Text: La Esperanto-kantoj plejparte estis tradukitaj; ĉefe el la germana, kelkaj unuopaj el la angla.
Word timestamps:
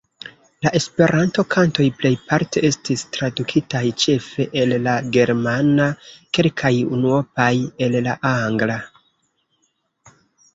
La 0.65 0.69
Esperanto-kantoj 0.77 1.83
plejparte 1.97 2.63
estis 2.69 3.03
tradukitaj; 3.17 3.81
ĉefe 4.05 4.47
el 4.63 4.73
la 4.87 4.95
germana, 5.19 5.87
kelkaj 6.39 6.73
unuopaj 6.97 7.51
el 7.89 7.99
la 8.09 8.17
angla. 8.33 8.79